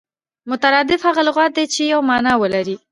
مترادف 0.51 1.01
هغه 1.07 1.21
لغت 1.27 1.51
دئ، 1.57 1.65
چي 1.73 1.81
یوه 1.93 2.03
مانا 2.09 2.33
ولري. 2.41 2.75